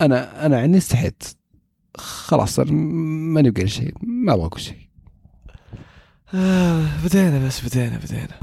أنا 0.00 0.46
أنا 0.46 0.58
عني 0.60 0.78
استحيت 0.78 1.22
خلاص 1.96 2.58
ما 2.58 3.42
نبقى 3.42 3.68
شيء 3.68 3.94
ما 4.02 4.34
أبغى 4.34 4.48
كل 4.48 4.60
شيء 4.60 4.88
آه 6.34 6.86
بدينا 7.04 7.46
بس 7.46 7.64
بدينا 7.64 7.98
بدينا. 8.04 8.38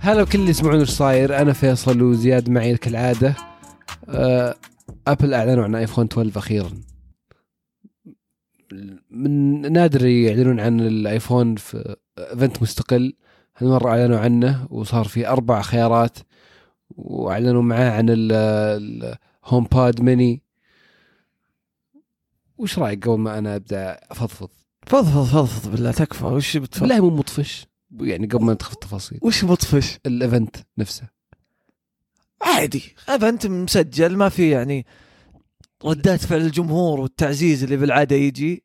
هلا 0.00 0.22
وكل 0.22 0.38
اللي 0.38 0.50
يسمعون 0.50 0.78
إيش 0.80 0.90
صاير؟ 0.90 1.38
أنا 1.38 1.52
فيصل 1.52 2.02
وزياد 2.02 2.50
معي 2.50 2.76
كالعادة. 2.76 3.34
آه، 4.08 4.54
أبل 5.08 5.34
أعلنوا 5.34 5.64
عن 5.64 5.74
ايفون 5.74 6.04
12 6.12 6.38
أخيرا. 6.38 6.70
من 9.10 9.72
نادر 9.72 10.06
يعلنون 10.06 10.60
عن 10.60 10.80
الايفون 10.80 11.56
في 11.56 11.96
event 12.18 12.62
مستقل. 12.62 13.12
هالمرة 13.56 13.88
أعلنوا 13.88 14.18
عنه 14.18 14.66
وصار 14.70 15.04
في 15.04 15.28
أربع 15.28 15.62
خيارات 15.62 16.18
وأعلنوا 16.96 17.62
معاه 17.62 17.90
عن 17.90 18.10
ال- 18.10 18.32
ال 19.44 19.64
HomePod 19.64 20.00
Mini 20.00 20.42
وش 22.58 22.78
رأيك 22.78 23.08
قبل 23.08 23.18
ما 23.18 23.38
أنا 23.38 23.56
أبدأ 23.56 24.00
أفضفض؟ 24.10 24.48
فضفض 24.86 25.24
فضفض 25.24 25.70
بالله 25.70 25.90
تكفى. 25.92 26.24
وش 26.24 26.56
بتفضل 26.56 26.88
بالله 26.88 27.10
مو 27.10 27.16
مطفش. 27.16 27.66
يعني 28.00 28.26
قبل 28.26 28.44
ما 28.44 28.52
ندخل 28.52 28.68
في 28.68 28.74
التفاصيل. 28.74 29.18
وش 29.22 29.44
مطفش؟ 29.44 29.98
ال 30.06 30.14
event 30.14 30.56
نفسه. 30.78 31.08
عادي 32.44 32.94
event 33.10 33.46
مسجل 33.46 34.16
ما 34.16 34.28
في 34.28 34.50
يعني 34.50 34.86
ردات 35.84 36.20
فعل 36.24 36.40
الجمهور 36.40 37.00
والتعزيز 37.00 37.62
اللي 37.64 37.76
بالعادة 37.76 38.16
يجي. 38.16 38.64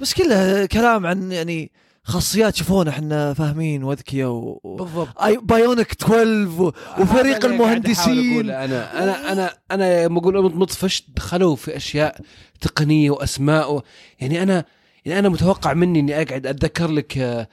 بس 0.00 0.14
كلها 0.14 0.66
كلام 0.66 1.06
عن 1.06 1.32
يعني 1.32 1.72
خاصيات 2.04 2.56
شوفونا 2.56 2.90
إحنا 2.90 3.34
فاهمين 3.34 3.84
واذكياء 3.84 4.28
و... 4.30 4.60
بالضبط. 4.78 5.08
A- 5.18 5.38
Bionic 5.42 5.90
12 5.90 6.62
و... 6.62 6.72
وفريق 6.98 7.44
المهندسين. 7.44 8.50
أنا 8.50 9.02
أنا 9.02 9.32
أنا 9.32 9.50
أنا 9.70 10.06
لما 10.06 10.18
أقول 10.18 10.56
مطفش 10.56 11.04
دخلوا 11.16 11.56
في 11.56 11.76
أشياء 11.76 12.20
تقنية 12.60 13.10
وأسماء 13.10 13.74
و... 13.74 13.82
يعني 14.20 14.42
أنا 14.42 14.64
يعني 15.04 15.18
أنا 15.18 15.28
متوقع 15.28 15.72
مني 15.74 16.00
إني 16.00 16.22
أقعد 16.22 16.46
أتذكر 16.46 16.90
لك 16.90 17.18
آه، 17.18 17.48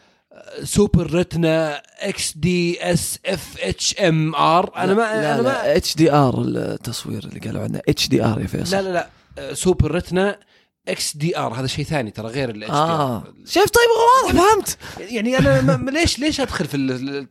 Super 0.64 1.14
Retina 1.14 1.82
X 2.00 2.34
D 2.38 2.92
S 2.92 3.20
F 3.26 3.56
H 3.60 3.96
M 3.96 4.36
R 4.36 4.72
أنا 4.78 4.94
ما 4.94 5.02
لا 5.02 5.34
أنا 5.34 5.42
ما 5.42 5.76
HDR 5.76 6.42
التصوير 6.42 7.24
اللي 7.24 7.40
قالوا 7.40 7.64
عنه 7.64 7.82
HDR 7.90 8.42
يا 8.42 8.48
فيصل. 8.48 8.76
لا 8.76 8.82
لا 8.82 8.90
لا. 8.94 9.10
آه، 9.38 9.54
Super 9.54 9.92
Retina 9.92 10.40
XDR 10.88 11.54
هذا 11.54 11.68
شيء 11.68 11.86
ثاني 11.86 12.12
ترى 12.12 12.28
غير 12.28 12.50
ال 12.50 12.72
HDR 12.74 13.24
شايف؟ 13.46 13.66
طيب 13.70 14.34
واضح 14.34 14.44
فهمت. 14.44 14.78
يعني 15.00 15.38
أنا 15.38 15.78
ما 15.78 15.92
ليش 15.92 16.20
ليش 16.20 16.42
أدخل 16.42 16.66
في 16.66 16.78
ال- 16.78 17.28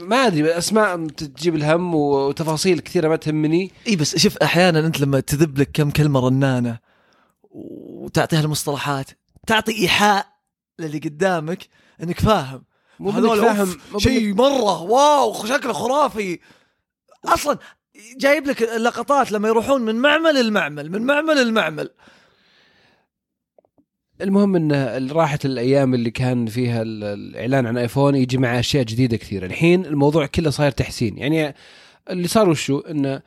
ما 0.00 0.26
أدري 0.26 0.58
أسماء 0.58 1.06
تجيب 1.06 1.54
الهم 1.54 1.94
وتفاصيل 1.94 2.80
كثيرة 2.80 3.08
ما 3.08 3.16
تهمني. 3.16 3.70
إي 3.88 3.96
بس 3.96 4.16
شوف 4.16 4.36
أحيانا 4.38 4.78
أنت 4.78 5.00
لما 5.00 5.20
تذب 5.20 5.58
لك 5.58 5.70
كم 5.72 5.90
كلمة 5.90 6.20
رنانة 6.20 6.78
وتعطيها 7.50 8.40
المصطلحات 8.40 9.06
تعطي 9.46 9.72
إيحاء 9.82 10.26
للي 10.78 10.98
قدامك 10.98 11.68
إنك 12.02 12.20
فاهم. 12.20 12.64
مو 13.00 13.10
هذول 13.10 13.40
فاهم 13.40 13.76
شيء 13.98 14.34
مرة 14.34 14.82
واو 14.82 15.44
شكله 15.46 15.72
خرافي. 15.72 16.38
أصلا 17.24 17.58
جايب 18.16 18.46
لك 18.46 18.62
اللقطات 18.62 19.32
لما 19.32 19.48
يروحون 19.48 19.82
من 19.82 19.94
معمل 19.94 20.46
لمعمل 20.46 20.90
من 20.90 21.02
معمل 21.02 21.48
لمعمل 21.48 21.90
المهم 24.20 24.56
إن 24.56 25.10
راحت 25.10 25.44
الأيام 25.44 25.94
اللي 25.94 26.10
كان 26.10 26.46
فيها 26.46 26.82
ال- 26.82 27.04
الإعلان 27.04 27.66
عن 27.66 27.78
آيفون 27.78 28.14
يجي 28.14 28.38
مع 28.38 28.58
أشياء 28.58 28.84
جديدة 28.84 29.16
كثيرة. 29.16 29.46
الحين 29.46 29.86
الموضوع 29.86 30.26
كله 30.26 30.50
صاير 30.50 30.70
تحسين. 30.70 31.18
يعني 31.18 31.54
اللي 32.10 32.28
صار 32.28 32.48
وشو؟ 32.48 32.78
انه 32.78 33.22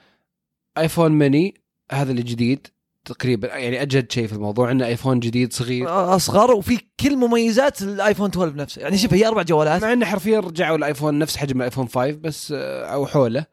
آيفون 0.78 1.12
ميني 1.12 1.62
هذا 1.92 2.12
الجديد 2.12 2.68
تقريبا 3.06 3.48
يعني 3.48 3.82
أجد 3.82 4.12
شيء 4.12 4.28
في 4.28 4.34
الموضوع 4.34 4.72
إنه 4.72 4.86
ايفون 4.86 5.20
جديد 5.20 5.54
صغير. 5.54 6.16
اصغر 6.16 6.52
وفي 6.52 6.80
كل 7.00 7.16
مميزات 7.18 7.82
الآيفون 7.82 8.30
12 8.30 8.56
نفسه. 8.56 8.82
يعني 8.82 8.98
شوف 8.98 9.14
هي 9.14 9.28
أربع 9.28 9.42
جوالات. 9.42 9.82
مع 9.82 9.94
إنه 9.94 10.06
حرفيا 10.06 10.40
رجعوا 10.40 10.78
الآيفون 10.78 11.20
نفس 11.20 11.38
حجم 11.38 11.58
الايفون 11.58 11.88
5 11.88 12.12
بس 12.12 12.54
آه، 12.58 12.86
أو 12.86 13.06
حوله. 13.06 13.46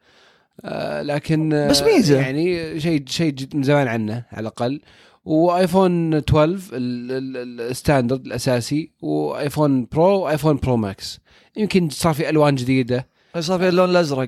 آه، 0.65 1.01
لكن 1.01 1.53
آه، 1.53 1.69
بس 1.69 1.81
ميزة. 1.83 2.19
يعني 2.19 2.79
شيء 2.79 3.03
شيء 3.07 3.35
من 3.53 3.63
زمان 3.63 3.87
عنه 3.87 4.25
على 4.31 4.41
الأقل. 4.41 4.81
وآيفون 5.25 6.13
12 6.13 6.51
ال- 6.73 7.11
ال- 7.11 7.61
ال 7.71 7.77
standard 7.77 8.25
الأساسي. 8.25 8.91
وآيفون 9.01 9.87
Pro 9.91 10.19
وآيفون 10.19 10.55
Pro 10.57 10.77
Max 10.77 11.19
يمكن 11.57 11.89
صار 11.89 12.13
في 12.13 12.29
ألوان 12.29 12.55
جديدة. 12.55 13.07
صار 13.39 13.59
في 13.59 13.69
اللون 13.69 13.89
الأزرق. 13.89 14.27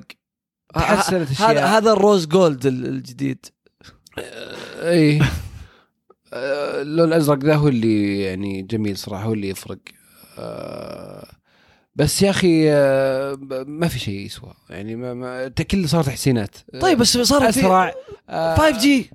تحسنت 0.74 1.40
هذا 1.40 1.64
هذا 1.64 1.92
ال 1.92 1.99
rose 1.99 2.26
gold 2.26 2.66
ال- 2.66 2.86
الجديد. 2.86 3.46
آه، 3.46 3.61
اي 4.18 5.20
آه، 6.32 6.82
اللون 6.82 7.08
الأزرق 7.08 7.38
ذا 7.38 7.54
هو 7.54 7.68
اللي 7.68 8.20
يعني 8.22 8.62
جميل 8.62 8.96
صراحة 8.96 9.24
هو 9.24 9.32
اللي 9.32 9.48
يفرق. 9.48 9.78
آه، 10.38 11.26
بس 11.94 12.22
يا 12.22 12.30
أخي 12.30 12.72
آه، 12.72 13.38
ما 13.66 13.88
في 13.88 13.98
شيء 13.98 14.26
يسوى. 14.26 14.54
يعني 14.70 14.96
ما 14.96 15.14
ما 15.14 15.48
كل 15.48 15.88
صار 15.88 16.04
تحسينات 16.04 16.56
طيب 16.80 16.98
بس 16.98 17.18
صار 17.18 17.48
أسرع. 17.48 17.92
آه، 18.28 18.56
5 18.56 18.78
G 18.78 19.10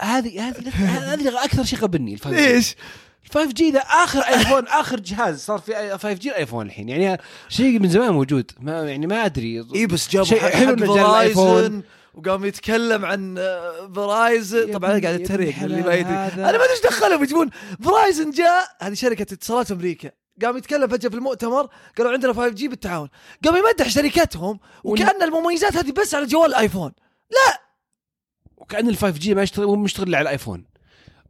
هذه 0.00 0.48
هذه 0.48 0.68
هذه 1.12 1.44
أكثر 1.44 1.64
شيء 1.64 1.78
غبني 1.78 2.14
ال 2.14 2.20
5 2.20 2.36
G 2.36 2.52
ليش؟ 2.54 2.76
ال 3.24 3.30
5 3.30 3.52
G 3.52 3.70
ذا 3.70 3.80
آخر 3.80 4.20
ايفون 4.20 4.66
آخر 4.66 5.00
جهاز 5.00 5.40
صار 5.40 5.58
في 5.58 5.98
5 5.98 6.12
G 6.12 6.30
الايفون 6.30 6.66
الحين. 6.66 6.88
يعني 6.88 7.20
شيء 7.48 7.78
من 7.78 7.88
زمان 7.88 8.12
موجود. 8.12 8.50
ما 8.60 8.90
يعني 8.90 9.06
ما 9.06 9.24
أدري. 9.24 9.66
اي 9.74 9.86
بس 9.86 10.10
جاب 10.10 10.24
شيء 10.24 10.40
حق 10.40 10.48
حلو 10.48 10.72
الآيفون. 10.74 11.46
Verizon 11.46 11.82
وقام 12.16 12.44
يتكلم 12.44 13.04
عن 13.04 13.38
آه، 13.38 13.90
Verizon 13.94 14.68
يا 14.68 14.74
طبعا 14.74 14.90
أنا 14.90 15.02
قاعد 15.02 15.20
أتريق 15.20 15.62
اللي 15.62 15.82
ما 15.82 15.94
يدري. 15.94 16.14
أنا 16.14 16.52
ما 16.52 16.64
أدري 16.64 16.70
إيش 16.70 16.82
دخلهم 16.84 17.22
يجيبون 17.22 17.50
Verizon 17.84 18.30
جاء 18.30 18.76
هذه 18.80 18.94
شركة 18.94 19.22
اتصالات 19.22 19.66
في 19.66 19.72
أمريكا. 19.72 20.10
قام 20.42 20.56
يتكلم 20.56 20.88
فجأة 20.88 21.08
في 21.08 21.16
المؤتمر 21.16 21.68
قالوا 21.98 22.12
عندنا 22.12 22.32
5 22.32 22.48
G 22.48 22.68
بالتعاون. 22.68 23.08
قام 23.44 23.56
يمدح 23.56 23.88
شركتهم 23.88 24.60
وكأن 24.84 25.22
المميزات 25.22 25.76
هذه 25.76 25.92
بس 25.92 26.14
على 26.14 26.26
جوال 26.26 26.50
الايفون 26.50 26.92
وكأن 28.56 28.88
ال 28.88 28.96
5 28.96 29.18
G 29.18 29.34
ما 29.34 29.42
يشتغل 29.42 29.66
مو 29.66 29.76
مشتغل 29.76 30.14
على 30.14 30.22
الايفون 30.22 30.64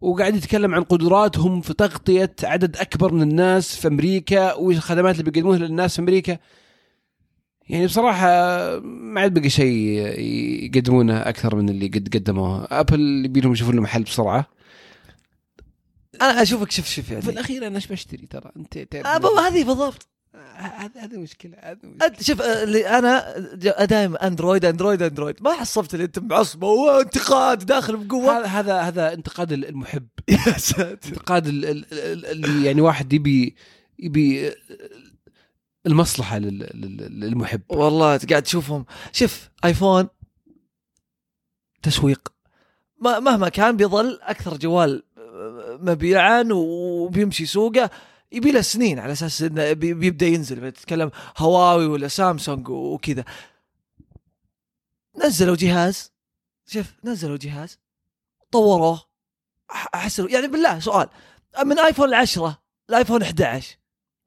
وقاعد 0.00 0.36
يتكلم 0.36 0.74
عن 0.74 0.82
قدراتهم 0.82 1.60
في 1.60 1.74
تغطية 1.74 2.34
عدد 2.42 2.76
أكبر 2.76 3.12
من 3.12 3.22
الناس 3.22 3.76
في 3.76 3.88
أمريكا 3.88 4.54
والخدمات 4.54 5.20
اللي 5.20 5.30
بيقدموها 5.30 5.58
للناس 5.58 5.94
في 5.94 6.00
أمريكا. 6.00 6.38
يعني 7.68 7.86
بصراحة 7.86 8.26
ما 8.80 9.20
عاد 9.20 9.38
بقى 9.38 9.50
شيء 9.50 9.74
يقدمونه 10.64 11.16
أكثر 11.20 11.56
من 11.56 11.68
اللي 11.68 11.86
قد 11.86 12.08
قدموه. 12.16 12.64
ابل 12.70 13.22
يبي 13.24 13.40
لهم 13.40 13.52
يشوفون 13.52 13.74
له 13.74 13.82
محل 13.82 14.02
بسرعة. 14.02 14.46
أنا 16.22 16.42
أشوفك 16.42 16.70
شوف 16.70 16.88
شوف 16.88 17.04
في 17.04 17.14
يعني 17.14 17.28
الأخير 17.28 17.66
أنا 17.66 17.76
إيش 17.76 17.86
بشتري 17.86 18.26
ترى؟ 18.26 18.50
أنت 18.56 18.78
تعرف 18.78 19.06
آه، 19.06 19.48
هذه 19.48 19.64
بالضبط. 19.64 20.08
هذه 20.34 20.84
هذه 20.84 21.04
هذه 21.04 21.16
مشكلة. 21.18 21.54
أنت 21.56 22.22
شوف 22.22 22.42
آه، 22.42 22.62
اللي 22.62 22.86
أنا 22.88 23.34
دائما 23.84 24.26
أندرويد 24.26 24.64
أندرويد 24.64 25.02
أندرويد. 25.02 25.36
ما 25.42 25.52
حصلت 25.52 25.94
اللي 25.94 26.04
أنت 26.04 26.18
معصبه 26.18 26.66
وانتقاد 26.68 27.66
داخل 27.66 27.96
بقوة. 27.96 28.46
هذا 28.46 28.80
هذا 28.80 29.12
انتقاد 29.12 29.52
المحب. 29.52 30.06
يا 30.28 30.58
ساتر. 30.58 31.08
انتقاد 31.08 31.46
ال- 31.46 31.64
ال- 31.64 31.86
ال- 31.92 32.26
اللي 32.26 32.66
يعني 32.66 32.80
واحد 32.80 33.12
يبي 33.12 33.54
يبي 33.98 34.52
المصلحة 35.86 36.38
لل- 36.38 36.70
لل- 36.74 37.20
للمحب. 37.20 37.62
والله 37.68 38.16
قاعد 38.18 38.42
تشوفهم. 38.42 38.86
شوف 39.12 39.48
آيفون 39.64 40.08
تسويق. 41.82 42.32
ما 43.00 43.18
مهما 43.18 43.48
كان 43.48 43.76
بيظل 43.76 44.18
أكثر 44.22 44.56
جوال 44.56 45.02
آه، 45.18 45.78
مبيعا 45.82 46.48
وبيمشي 46.52 47.46
سوقه. 47.46 47.90
يبي 48.32 48.50
له 48.52 48.60
سنين 48.60 48.98
على 48.98 49.12
أساس 49.12 49.42
إنه 49.42 49.72
بي- 49.72 49.94
بيبدأ 49.94 50.26
ينزل. 50.26 50.72
تتكلم 50.72 51.10
هواوي 51.38 51.86
ولا 51.86 52.08
سامسونج 52.08 52.68
وكذا. 52.68 53.24
نزلوا 55.24 55.56
جهاز. 55.56 56.12
شوف 56.66 56.86
نزلوا 57.04 57.36
جهاز. 57.36 57.78
طوروه. 58.50 59.02
أحس 59.94 60.18
يعني 60.18 60.46
بالله 60.48 60.78
سؤال. 60.80 61.08
من 61.64 61.78
آيفون 61.78 62.14
10 62.14 62.58
لآيفون 62.88 63.22
11 63.22 63.76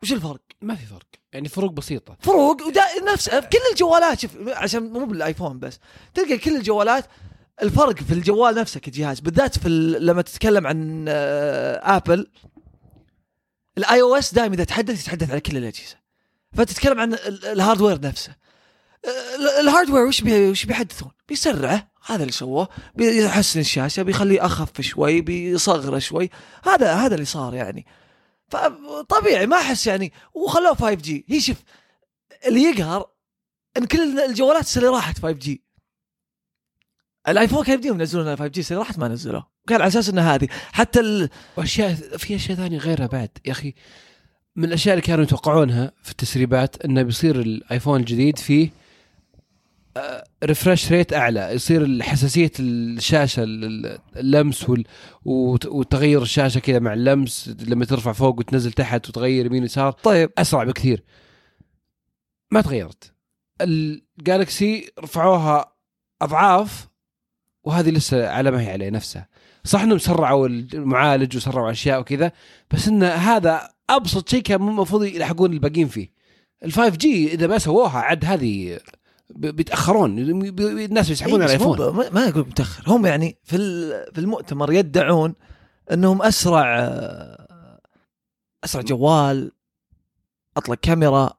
وش 0.04 0.14
الفرق؟ 0.14 0.42
ما 0.62 0.76
في 0.76 0.86
فرق. 0.86 1.19
يعني 1.34 1.50
فروق 1.50 1.72
بسيطة. 1.72 2.18
فروق 2.22 2.68
ودا 2.68 2.84
نفس 3.14 3.30
كل 3.30 3.58
الجوالات 3.72 4.20
شوف 4.20 4.32
عشان 4.48 4.84
مو 4.84 5.06
بالآيفون 5.06 5.60
بس 5.60 5.80
تلقى 6.14 6.38
كل 6.38 6.56
الجوالات 6.56 7.06
الفرق 7.62 7.96
في 8.04 8.14
الجوال 8.14 8.56
نفسه 8.56 8.80
كجهاز 8.80 9.20
بالذات 9.20 9.58
في 9.60 9.70
لما 10.00 10.22
تتكلم 10.22 10.68
عن 10.68 11.06
آه، 11.08 11.98
آبل 11.98 12.28
ال 13.78 14.02
iOS 14.02 14.34
دائما 14.34 14.56
إذا 14.56 14.64
تحدث 14.64 15.02
يتحدث 15.02 15.32
على 15.32 15.40
كل 15.42 15.58
الأجهزة. 15.58 15.96
فتتكلم 16.54 17.00
عن 17.00 17.14
ال- 17.14 17.46
ال 17.46 17.52
hardware 17.52 18.02
نفسه. 18.02 18.36
ال- 19.06 19.68
ال 19.68 19.72
hardware 19.72 20.04
وش 20.06 20.22
بي 20.22 20.50
وش 20.50 20.66
بيحدثون؟ 20.66 21.12
بيسرعه 21.30 21.88
هذا 22.06 22.22
اللي 22.22 22.32
سووه 22.32 22.68
بيحسن 22.96 23.60
الشاشة 23.60 24.04
بيخليه 24.04 24.46
أخف 24.46 24.82
شوي 24.82 25.22
بيصغره 25.22 26.00
شوي 26.00 26.30
هذا 26.64 26.94
هذا 26.94 27.14
اللي 27.16 27.26
صار 27.26 27.54
يعني. 27.54 27.86
فطبيعي 28.52 29.46
ما 29.46 29.58
أحس 29.58 29.88
يعني. 29.88 30.14
وخلوه 30.34 30.74
5 30.74 30.94
G 30.94 31.26
هي 31.30 31.42
شوف 31.42 31.58
اللي 32.48 32.62
يقهر 32.62 33.10
إن 33.78 33.86
كل 33.86 34.20
الجوالات 34.20 34.78
اللي 34.78 34.88
راحت 34.88 35.20
5 35.20 35.32
G 35.32 35.64
الآيفون 37.28 37.64
كان 37.64 37.76
يبديهم 37.76 38.00
ينزلون 38.00 38.36
5 38.36 38.48
G 38.48 38.76
راحت 38.76 39.00
ما 39.00 39.08
نزلوه. 39.08 39.50
كان 39.68 39.82
على 39.82 39.88
أساس 39.88 40.10
إنه 40.10 40.22
هذه. 40.22 40.48
حتى 40.72 41.00
ال... 41.00 41.30
وأشياء 41.58 41.94
في 41.94 42.36
أشياء 42.36 42.58
ثانية 42.58 42.78
غيرها 42.78 43.08
بعد. 43.08 43.30
يا 43.46 43.52
أخي 43.52 43.74
من 44.56 44.66
الأشياء 44.66 44.94
اللي 44.94 45.06
كانوا 45.06 45.24
يتوقعونها 45.24 45.92
في 46.04 46.12
التسريبات 46.12 46.86
إنه 46.86 47.02
بيصير 47.02 47.40
الايفون 47.40 48.00
الجديد 48.00 48.38
فيه 48.40 48.70
ريفرش 50.44 50.92
ريت 50.92 51.14
أعلى 51.14 51.50
يصير 51.52 52.04
حساسيه 52.04 52.52
الشاشة 52.60 53.44
ال- 53.44 54.00
اللمس 54.16 54.66
وتغير 55.26 56.22
الشاشة 56.22 56.60
كذا 56.60 56.80
مع 56.80 56.94
اللمس 56.94 57.56
لما 57.68 57.86
ترفع 57.86 58.12
فوق 58.12 58.40
وتنزل 58.40 58.72
تحت 58.72 59.10
وتغير 59.10 59.46
يمين 59.46 59.64
يسار 59.64 59.92
طيب. 59.92 60.32
أسرع 60.38 60.64
بكثير. 60.64 61.04
ما 62.52 62.62
تغيرت. 62.62 63.14
الجالكسي 63.62 64.92
رفعوها 65.00 65.74
أضعاف 66.22 66.88
وهذه 67.64 67.90
لسه 67.90 68.30
على 68.30 68.52
ما 68.52 68.62
هي 68.62 68.72
عليه 68.72 68.90
نفسها. 68.90 69.28
صح 69.64 69.82
إنهم 69.82 69.98
سرعوا 69.98 70.48
المعالج 70.48 71.38
وسرعوا 71.38 71.72
أشياء 71.72 72.00
وكذا 72.00 72.32
بس 72.72 72.88
إن 72.88 73.04
هذا 73.04 73.70
أبسط 73.90 74.30
شيء 74.30 74.42
كان 74.42 74.68
المفروض 74.68 75.04
يلحقون 75.04 75.54
الباقيين 75.54 75.88
فيه. 75.88 76.10
ال 76.66 76.72
5G 76.74 77.34
إذا 77.34 77.48
ما 77.48 77.58
سووها 77.58 78.00
عاد 78.00 78.26
هذه 78.26 78.80
بيتأخرون. 79.36 80.20
الناس 80.20 81.08
بيسحبون 81.10 81.42
على 81.42 81.46
الايفون 81.56 81.80
ما- 82.12 82.30
أقول 82.30 82.48
متأخر. 82.48 82.84
هم 82.88 83.06
يعني 83.06 83.38
في 83.44 83.58
في 84.14 84.18
المؤتمر 84.18 84.72
يدعون 84.74 85.36
إنهم 85.92 86.22
أسرع 86.22 86.80
آه، 86.80 87.80
أسرع 88.64 88.82
جوال 88.82 89.52
أطلق 90.58 90.78
كاميرا 90.82 91.30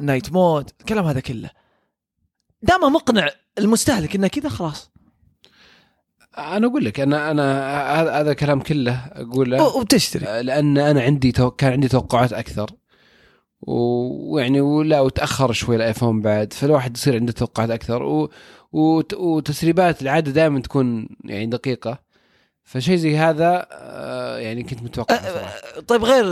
night 0.00 0.32
mode 0.32 0.70
الكلام 0.80 1.04
هذا 1.04 1.20
كله. 1.20 1.50
دام 2.62 2.80
مقنع 2.92 3.28
المستهلك 3.58 4.14
إنه 4.14 4.28
كذا 4.28 4.48
خلاص. 4.48 4.90
أنا 6.38 6.66
أقول 6.66 6.84
لك 6.84 7.00
أنا 7.00 7.30
أنا 7.30 8.20
هذا 8.20 8.30
الكلام 8.30 8.60
كله 8.60 8.94
أقوله 9.12 9.76
وبتشتري 9.76 10.42
لأن 10.42 10.78
أنا 10.78 11.00
عندي 11.02 11.32
تو... 11.32 11.50
كان 11.50 11.72
عندي 11.72 11.88
توقعات 11.88 12.32
أكثر. 12.32 12.70
ويعني 13.62 14.60
ولا 14.60 15.00
وتأخر 15.00 15.52
شوي 15.52 15.76
الآيفون 15.76 16.20
بعد 16.20 16.52
فالواحد 16.52 16.96
يصير 16.96 17.14
عنده 17.14 17.32
توقعات 17.32 17.70
أكثر 17.70 18.02
و... 18.02 18.30
وت... 18.72 19.14
وتسريبات 19.14 20.02
العادة 20.02 20.32
دائما 20.32 20.60
تكون 20.60 21.08
يعني 21.24 21.46
دقيقة 21.46 21.98
فشيء 22.64 22.96
زي 22.96 23.16
هذا 23.16 23.66
آه، 23.72 24.38
يعني 24.38 24.62
كنت 24.62 24.82
متوقع 24.82 25.14
أه، 25.14 25.18
أه، 25.18 25.80
طيب 25.80 26.04
غير 26.04 26.24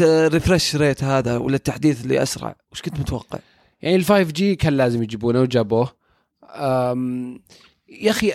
ال 0.00 0.09
refresh 0.09 0.76
rate 0.76 1.04
هذا 1.04 1.36
ولا 1.36 1.56
التحديث 1.56 2.04
اللي 2.04 2.22
أسرع 2.22 2.56
وش 2.72 2.82
كنت 2.82 3.00
متوقع؟ 3.00 3.38
يعني 3.82 3.96
ال 3.96 4.04
5G 4.04 4.56
كان 4.56 4.76
لازم 4.76 5.02
يجيبونه 5.02 5.40
وجابوه. 5.40 6.00
يا 7.88 8.10
أخي 8.10 8.32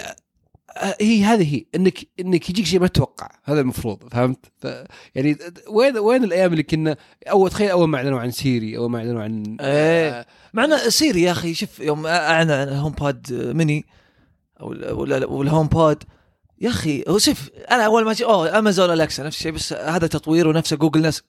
هي 1.01 1.24
هذه 1.24 1.56
هي 1.56 1.66
انك 1.75 2.07
إنك 2.19 2.50
يجيك 2.50 2.66
شيء 2.66 2.80
ما 2.80 2.88
تتوقع 2.88 3.30
هذا 3.44 3.62
المفروض 3.62 4.04
فهمت؟ 4.12 4.45
ف... 4.57 4.68
يعني 5.16 5.38
وين 5.69 5.98
وين 5.98 6.24
الأيام 6.24 6.51
اللي 6.51 6.63
كنا 6.63 6.98
اول 7.30 7.50
تخيل 7.50 7.69
أول 7.69 7.88
ما 7.88 7.98
أعلنوا 7.98 8.19
عن 8.19 8.31
سيري 8.31 8.77
أول 8.77 8.89
ما 8.92 9.00
أعلنوا 9.00 9.24
عن 9.24 9.57
إيه. 9.62 10.10
آه، 10.10 10.25
مع 10.54 10.66
انه 10.66 10.77
سيري 10.77 11.22
يا 11.22 11.31
أخي 11.31 11.54
شوف 11.54 11.80
يوم 11.80 12.07
أعلن 12.07 12.51
عن 12.51 12.68
ال 12.68 12.92
HomePod 12.92 13.33
mini 13.33 13.86
أو 14.62 14.69
وال 15.38 15.68
HomePod 15.68 16.04
يا 16.62 16.69
أخي 16.69 17.04
هو 17.07 17.18
شوف 17.18 17.50
أنا 17.72 17.86
أول 17.86 18.06
ما 18.06 18.13
جي 18.13 18.25
أوه 18.25 18.60
امازون 18.60 18.89
الكسا 18.89 19.24
نفس 19.24 19.38
الشيء 19.38 19.51
بس 19.51 19.74
هذا 19.74 20.07
تطوير 20.07 20.48
ونفسه 20.48 20.75
جوجل 20.75 21.01
ناس 21.01 21.24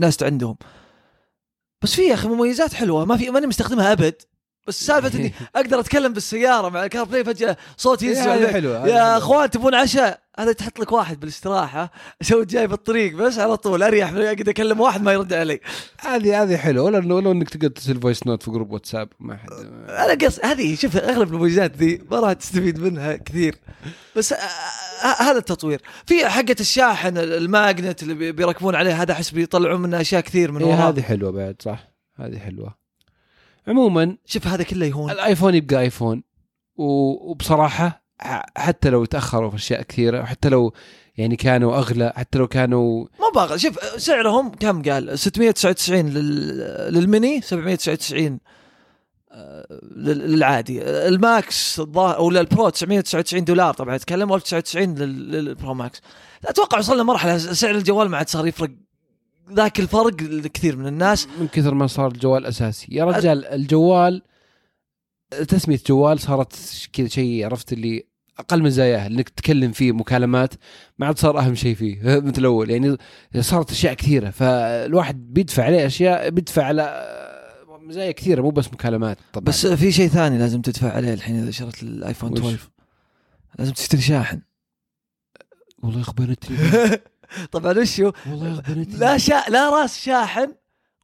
ناس 0.00 0.22
عندهم 0.22 0.56
بس 1.82 1.94
في 1.94 2.02
يا 2.02 2.14
أخي 2.14 2.28
مميزات 2.28 2.72
حلوة 2.74 3.04
ما 3.04 3.16
في 3.16 3.30
ماني 3.30 3.46
مستخدمها 3.46 3.92
أبد 3.92 4.22
بس 4.68 4.86
سالفة 4.86 5.18
إني 5.18 5.32
أقدر 5.56 5.80
أتكلم 5.80 6.12
بالسيارة 6.12 6.68
مع 6.68 6.84
ال 6.84 7.04
CarPlay 7.04 7.24
فجأة 7.24 7.56
صوتي 7.76 8.06
إيه، 8.08 8.24
ذا. 8.24 8.52
حلوة 8.52 8.84
هذه 8.84 8.88
يا. 8.90 9.18
أخوان 9.18 9.50
تبون 9.50 9.74
عشاء؟ 9.74 10.20
هذا 10.38 10.52
تحط 10.52 10.80
لك 10.80 10.92
واحد 10.92 11.20
بالاستراحة 11.20 11.92
أسوي 12.22 12.44
جاي 12.44 12.66
بالطريق 12.66 13.14
بس 13.16 13.38
على 13.38 13.56
طول 13.56 13.82
أريح 13.82 14.12
اقعد 14.12 14.48
أكلم 14.48 14.80
واحد 14.80 15.02
ما 15.02 15.12
يرد 15.12 15.32
علي. 15.32 15.60
هذه 16.00 16.42
هذه 16.42 16.56
حلوة. 16.56 16.84
ولا 16.84 16.98
إنه 16.98 17.14
ولا 17.14 17.30
إنك 17.30 17.48
تقدر 17.50 17.68
ترسل 17.68 18.00
voice 18.00 18.26
note 18.26 18.42
في 18.42 18.50
group 18.50 18.72
واتساب 18.72 19.08
ما 19.20 19.36
حد 19.36 19.48
أنا 19.88 20.14
قص 20.26 20.44
هذه 20.44 20.74
شوف 20.76 20.96
أغلب 20.96 21.28
المميزات 21.34 21.76
ذي 21.76 22.02
ما 22.10 22.20
راح 22.20 22.32
تستفيد 22.32 22.78
منها 22.80 23.16
كثير. 23.16 23.54
بس 24.16 24.34
هذا 25.18 25.38
التطوير. 25.38 25.80
في 26.06 26.28
حقة 26.28 26.56
الشاحن 26.60 27.18
ال 27.18 27.30
magnet 27.30 28.02
اللي 28.02 28.14
بي- 28.14 28.32
بيركبون 28.32 28.74
عليه 28.74 29.02
هذا 29.02 29.12
أحس 29.12 29.30
بيطلعون 29.30 29.80
منه 29.80 30.00
أشياء 30.00 30.20
كثير 30.20 30.52
من 30.52 30.62
إيه 30.62 30.88
هذه 30.88 31.00
حلوة 31.02 31.30
بعد 31.30 31.56
صح. 31.62 31.88
هذه 32.20 32.38
حلوة. 32.38 32.87
عموما 33.68 34.16
شوف 34.26 34.46
هذا 34.46 34.62
كله 34.62 34.86
يهون. 34.86 35.10
الآيفون 35.10 35.54
يبقى 35.54 35.80
آيفون. 35.80 36.22
و- 36.76 37.30
وبصراحة 37.30 38.02
حتى 38.56 38.90
لو 38.90 39.04
تأخروا 39.04 39.50
في 39.50 39.56
أشياء 39.56 39.82
كثيرة 39.82 40.20
وحتى 40.20 40.48
لو 40.48 40.72
يعني 41.16 41.36
كانوا 41.36 41.76
أغلى 41.76 42.12
حتى 42.16 42.38
لو 42.38 42.46
كانوا 42.48 43.00
ما 43.20 43.30
باغى 43.34 43.58
شوف 43.58 43.78
سعرهم 44.00 44.48
كم 44.54 44.82
قال؟ 44.82 45.18
699 45.18 46.08
لل... 46.08 46.58
للميني 46.94 47.40
799 47.40 48.38
آه، 49.32 49.66
لل- 49.96 50.18
للعادي. 50.32 50.82
ال 50.84 51.08
Max 51.08 51.80
الظاهر 51.80 52.16
أو 52.16 52.30
لل 52.30 52.45
Pro 52.45 52.68
999 52.68 53.44
دولار 53.44 53.74
طبعا. 53.74 53.94
أتكلم 53.94 54.32
1099 54.34 54.94
لل- 54.94 55.30
لل 55.32 55.49
Pro 55.49 55.74
Max. 55.74 56.00
أتوقع 56.46 56.78
وصلنا 56.78 57.02
مرحلة 57.02 57.38
سعر 57.38 57.74
الجوال 57.74 58.08
ما 58.08 58.16
عاد 58.16 58.28
صار 58.28 58.46
يفرق 58.46 58.70
ذاك 59.52 59.80
الفرق 59.80 60.22
لكثير 60.22 60.76
من 60.76 60.86
الناس. 60.86 61.28
من 61.40 61.48
كثر 61.48 61.74
ما 61.74 61.86
صار 61.86 62.06
الجوال 62.12 62.46
أساسي. 62.46 62.86
يا 62.90 63.04
رجال 63.04 63.44
الجوال 63.44 64.22
تسمية 65.48 65.80
جوال 65.86 66.20
صارت 66.20 66.56
كذا 66.92 67.08
شيء 67.08 67.44
عرفت 67.44 67.72
اللي 67.72 68.04
أقل 68.38 68.62
مزاياه 68.62 69.06
إنك 69.06 69.28
تتكلم 69.28 69.72
فيه 69.72 69.92
مكالمات 69.92 70.54
ما 70.98 71.06
عاد 71.06 71.18
صار 71.18 71.38
أهم 71.38 71.54
شيء 71.54 71.74
فيه 71.74 71.98
مثل 72.26 72.38
الأول. 72.40 72.70
يعني 72.70 72.96
صارت 73.40 73.70
أشياء 73.70 73.94
كثيرة 73.94 74.30
فالواحد 74.30 75.34
بيدفع 75.34 75.64
عليه 75.64 75.86
أشياء 75.86 76.30
بيدفع 76.30 76.64
على 76.64 77.14
مزايا 77.80 78.12
كثيرة 78.12 78.42
مو 78.42 78.50
بس 78.50 78.66
مكالمات 78.72 79.18
طبعا. 79.32 79.44
بس 79.44 79.66
في 79.66 79.92
شيء 79.92 80.08
ثاني 80.08 80.38
لازم 80.38 80.60
تدفع 80.62 80.92
عليه 80.92 81.14
الحين 81.14 81.38
إذا 81.42 81.50
شريت 81.50 81.82
الآيفون 81.82 82.32
وش؟ 82.32 82.38
12 82.38 82.58
لازم 83.58 83.72
تشتري 83.72 84.00
شاحن. 84.00 84.40
والله 85.82 86.00
يخبرتني 86.00 86.56
طبعا 87.52 87.78
وشو 87.78 88.12
والله 88.26 88.62
لا 88.98 89.18
شا... 89.18 89.44
لا 89.48 89.70
راس 89.70 90.00
شاحن 90.00 90.54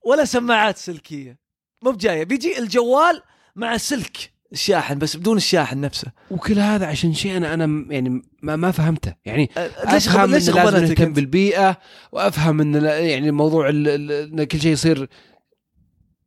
ولا 0.04 0.24
سماعات 0.24 0.76
سلكية. 0.76 1.38
مو 1.82 1.90
بجاية. 1.90 2.24
بيجي 2.24 2.58
الجوال 2.58 3.22
مع 3.56 3.76
سلك 3.76 4.34
الشاحن 4.52 4.98
بس 4.98 5.16
بدون 5.16 5.36
الشاحن 5.36 5.80
نفسه. 5.80 6.12
وكل 6.30 6.58
هذا 6.58 6.86
عشان 6.86 7.14
شيء 7.14 7.36
أنا 7.36 7.54
أنا 7.54 7.86
يعني 7.92 8.22
ما, 8.42 8.56
ما 8.56 8.70
فهمته. 8.70 9.14
يعني 9.24 9.50
أه، 9.56 9.94
ليش 9.94 10.08
أفهم. 10.08 10.30
ليش 10.30 10.48
ان 10.48 10.54
لازم 10.54 10.84
نهتم؟ 10.84 11.12
بالبيئة 11.12 11.78
وأفهم 12.12 12.60
إن 12.60 12.84
يعني 12.84 13.30
موضوع 13.30 13.68
إن 13.68 14.44
كل 14.44 14.60
شيء 14.60 14.72
يصير 14.72 15.08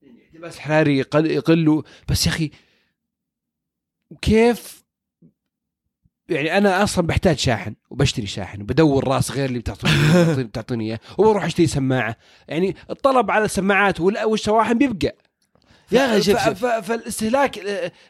الاحتباس 0.04 0.56
الحراري 0.56 0.98
يقل 0.98 1.32
يقل. 1.32 1.84
بس 2.10 2.26
يا 2.26 2.32
أخي 2.32 2.52
كيف 4.22 4.84
يعني 6.30 6.58
أنا 6.58 6.84
أصلا 6.84 7.08
بحتاج 7.08 7.38
شاحن 7.38 7.76
وبشتري 7.90 8.26
شاحن 8.28 8.62
وبدور 8.62 9.08
رأس 9.08 9.32
غير 9.32 9.46
اللي 9.46 9.60
بتعطوني 9.60 9.94
بتعطيني- 10.24 10.44
بتعطيني 10.44 10.86
إياه 10.90 11.00
وبروح 11.18 11.46
أشتري 11.46 11.68
سماعة. 11.68 12.16
يعني 12.48 12.76
الطلب 12.90 13.32
على 13.32 13.46
السماعات 13.46 14.00
وال- 14.02 14.24
والشواحن 14.24 14.78
بيبقى. 14.78 15.16
يا 15.92 16.06
أخي 16.18 16.22
ف- 16.34 16.46
شوف- 16.46 16.66
فالاستهلاك 16.66 17.58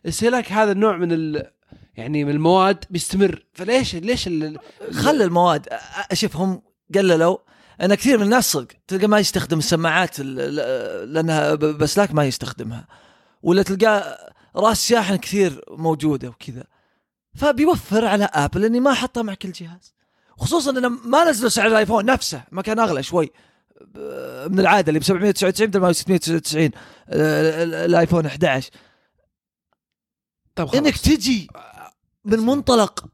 استهلاك 0.07 0.51
هذا 0.51 0.71
النوع 0.71 0.97
من 0.97 1.11
ال 1.11 1.51
يعني 1.95 2.23
من 2.23 2.31
المواد 2.31 2.85
بيستمر. 2.89 3.45
فليش 3.53 3.95
ليش 3.95 4.27
ال- 4.27 4.57
خلي 4.93 5.23
المواد. 5.23 5.65
أ- 5.69 6.11
أ- 6.11 6.13
شوف 6.13 6.35
هم 6.37 6.61
قللوا. 6.95 7.37
ان 7.81 7.95
كثير 7.95 8.17
من 8.17 8.23
الناس 8.23 8.51
صدق 8.51 8.67
تلقى 8.87 9.07
ما 9.07 9.19
يستخدم 9.19 9.57
السماعات 9.57 10.19
ال- 10.19 10.39
ال- 10.39 11.13
لأنها 11.13 11.55
ب- 11.55 11.59
بسلاك 11.59 12.13
ما 12.13 12.25
يستخدمها. 12.25 12.87
ولا 13.43 13.63
تلقى 13.63 14.17
رأس 14.55 14.87
شاحن 14.89 15.15
كثير 15.15 15.61
موجودة 15.69 16.27
وكذا. 16.29 16.63
فبيوفر 17.37 18.05
على 18.05 18.29
آبل 18.33 18.65
إني 18.65 18.79
ما 18.79 18.91
احطها 18.91 19.23
مع 19.23 19.33
كل 19.33 19.51
جهاز. 19.51 19.93
خصوصا 20.37 20.71
إنه 20.71 20.89
ما 20.89 21.23
نزلوا 21.29 21.49
سعر 21.49 21.67
الآيفون 21.67 22.05
نفسه 22.05 22.43
ما 22.51 22.61
كان 22.61 22.79
أغلى 22.79 23.03
شوي. 23.03 23.31
ب- 23.81 24.51
من 24.51 24.59
العادة 24.59 24.87
اللي 24.89 24.99
ب 24.99 25.03
799 25.03 25.67
بدل 25.67 25.79
ما 25.79 25.87
هو 25.87 25.91
699 25.93 26.71
آه، 27.09 27.63
ال- 27.63 27.73
الآيفون 27.73 28.25
11 28.25 28.69
طب 30.55 30.65
خلاص. 30.67 30.75
إنك 30.81 30.97
تجي 30.97 31.47
من 32.25 32.39
منطلق 32.39 33.05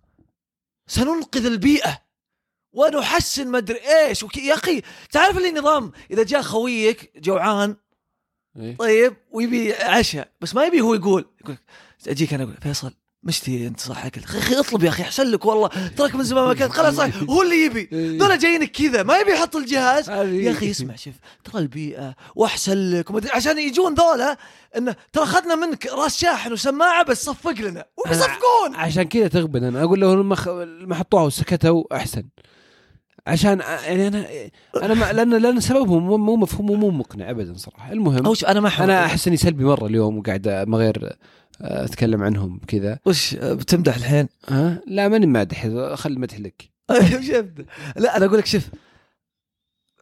سننقذ 0.87 1.45
البيئة 1.45 2.01
ونحسن 2.73 3.47
مدري 3.51 3.79
إيش. 3.79 4.23
وك... 4.23 4.37
يا 4.37 4.53
أخي 4.53 4.81
تعرف 5.11 5.37
اللي 5.37 5.51
نظام 5.51 5.91
إذا 6.11 6.23
جاء 6.23 6.41
خويك 6.41 7.11
جوعان 7.17 7.75
إيه؟ 8.57 8.77
طيب 8.77 9.15
ويبي 9.31 9.73
عشاء 9.73 10.31
بس 10.41 10.55
ما 10.55 10.65
يبي 10.65 10.81
هو 10.81 10.93
يقول 10.93 11.25
يقول 11.41 11.57
أجيك 12.07 12.33
أنا 12.33 12.43
أقول 12.43 12.57
فيصل 12.61 12.93
مشتي 13.23 13.67
انت 13.67 13.79
صح 13.79 14.03
قلت 14.05 14.23
أخي 14.23 14.59
اطلب 14.59 14.83
يا 14.83 14.89
أخي 14.89 15.03
أحسن 15.03 15.23
لك 15.23 15.45
والله. 15.45 15.69
تراك 15.97 16.15
من 16.15 16.23
زمان 16.23 16.43
ما 16.43 16.53
كنت 16.53 16.71
خلاص 16.71 16.99
هو 17.29 17.41
اللي 17.41 17.65
يبي. 17.65 17.89
ذولا 18.17 18.35
جايينك 18.35 18.71
كذا. 18.71 19.03
ما 19.03 19.17
يبي 19.17 19.31
يحط 19.31 19.55
الجهاز. 19.55 20.09
يا 20.09 20.51
أخي 20.51 20.71
اسمع 20.71 20.95
شوف 20.95 21.13
ترى 21.43 21.61
البيئة 21.61 22.15
وأحسن 22.35 22.91
لك. 22.91 23.09
ومدري 23.09 23.31
عشان 23.31 23.59
يجون 23.59 23.93
ذولا 23.93 24.37
انه 24.77 24.95
ترى 25.13 25.23
أخذنا 25.23 25.55
منك 25.55 25.85
راس 25.85 26.17
شاحن 26.19 26.51
وسماعة 26.53 27.03
بس 27.05 27.23
صفق 27.25 27.51
لنا. 27.61 27.85
ويصفقون 28.05 28.75
عشان 28.75 29.03
كذا 29.03 29.27
تغبن. 29.27 29.63
أنا 29.63 29.83
أقول 29.83 30.01
له 30.01 30.23
ما 30.85 30.95
حطوها 30.95 31.23
وسكتوا 31.23 31.95
أحسن. 31.95 32.23
عشان 33.27 33.59
يعني 33.59 34.07
أنا 34.07 34.25
أنا 34.83 34.93
ما 34.93 35.13
لأن 35.13 35.33
لأن 35.33 35.59
سببهم 35.59 36.03
مو- 36.07 36.35
مفهوم 36.35 36.69
ومو 36.69 36.89
مقنع 36.89 37.29
ابدا 37.29 37.53
صراحة. 37.57 37.91
المهم 37.91 38.25
أو 38.25 38.33
شو 38.33 38.45
أنا 38.45 38.59
ما 38.59 38.83
أنا 38.83 39.05
أحس 39.05 39.27
إني 39.27 39.37
سلبي 39.37 39.63
مرة 39.63 39.85
اليوم 39.85 40.17
وقاعد 40.17 40.47
ما 40.67 40.77
غير 40.77 41.17
أتكلم 41.61 42.23
عنهم 42.23 42.59
كذا. 42.67 42.99
وش 43.05 43.35
بتمدح 43.35 43.95
الحين؟ 43.95 44.27
ها؟ 44.49 44.81
لا 44.87 45.07
ماني 45.07 45.25
مادح 45.25 45.67
خلي 45.93 46.13
المدح 46.13 46.39
لك. 46.39 46.69
شوف 47.09 47.45
لا 47.95 48.17
أنا 48.17 48.25
أقول 48.25 48.37
لك 48.37 48.45
شوف 48.45 48.63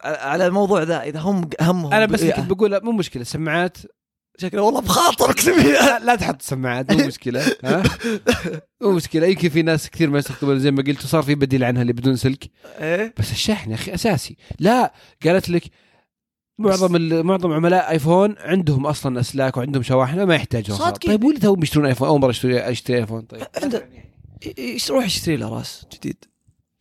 على 0.04 0.48
الموضوع 0.48 0.84
ذا 0.84 1.04
إذا 1.04 1.20
هم 1.20 1.50
همهم 1.62 1.94
أنا 1.94 2.06
بس 2.06 2.22
بإيه، 2.22 2.34
كنت 2.34 2.50
بقول 2.50 2.84
مو 2.84 2.92
مشكلة 2.92 3.24
سماعات. 3.24 3.78
شكله 4.38 4.62
والله 4.62 4.82
بخاطرك 4.82 5.40
تبي 5.40 5.72
لا, 5.72 6.00
لا 6.00 6.16
تحط 6.16 6.42
سماعات 6.42 6.92
مو 6.92 7.08
مشكلة 7.08 7.56
ها؟ 7.64 7.84
مو 8.82 8.92
مشكلة. 8.92 9.28
يمكن 9.28 9.50
في 9.50 9.62
ناس 9.62 9.90
كثير 9.90 10.10
ما 10.10 10.20
يستخدمون 10.20 10.60
زي 10.60 10.72
ما 10.72 10.84
قلت 10.84 11.04
وصار 11.04 11.24
في 11.24 11.36
بديل 11.36 11.64
عنها 11.64 11.82
اللي 11.82 11.94
بدون 11.94 12.16
سلك. 12.16 12.50
إيه. 12.66 13.14
بس 13.20 13.32
الشحن 13.32 13.72
يا 13.72 13.76
أخي 13.76 13.94
أساسي. 13.94 14.38
لا 14.60 14.94
قالت 15.26 15.50
لك 15.50 15.64
معظم 16.62 16.96
ال- 16.96 17.24
معظم 17.24 17.52
عملاء 17.54 17.90
آيفون 17.92 18.36
عندهم 18.40 18.86
أصلا 18.88 19.20
أسلاك 19.20 19.58
وعندهم 19.58 19.84
شواحن 19.84 20.24
ما 20.24 20.36
يحتاجون. 20.36 20.78
صادقين. 20.78 21.12
طيب 21.12 21.24
ولي 21.24 21.40
توهم 21.40 21.64
يشترون 21.64 21.86
آيفون؟ 21.86 22.08
أول 22.08 22.22
مرة 22.22 22.30
اشتري 22.30 22.60
اشتري 22.60 22.98
آيفون. 22.98 23.22
طيب. 23.22 23.42
عنده 23.64 23.90
ي- 24.58 24.78
يروح 24.90 25.06
يشتري 25.06 25.38
له 25.38 25.50
راس 25.50 25.86
جديد. 25.94 26.26